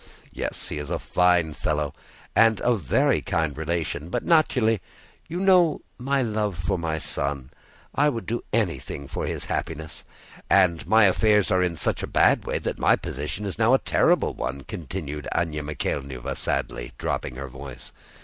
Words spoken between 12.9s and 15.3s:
position is now a terrible one," continued